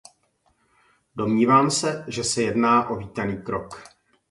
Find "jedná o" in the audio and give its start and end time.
2.41-2.95